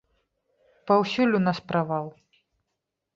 [0.91, 2.07] Паўсюль у нас правал!